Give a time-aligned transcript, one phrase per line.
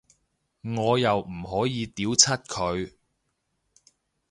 [0.63, 2.91] 我又唔可以屌柒佢